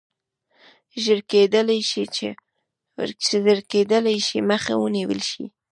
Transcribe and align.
ژر 1.03 1.19
کېدلای 3.71 4.19
شي 4.27 4.39
مخه 4.49 4.73
ونیوله 4.81 5.25
شي. 5.29 5.45